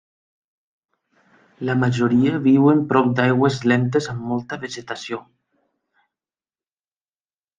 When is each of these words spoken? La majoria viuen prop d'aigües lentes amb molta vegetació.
La 1.69 1.75
majoria 1.81 2.39
viuen 2.47 2.79
prop 2.93 3.11
d'aigües 3.19 3.59
lentes 3.71 4.09
amb 4.13 4.25
molta 4.31 4.59
vegetació. 4.63 5.23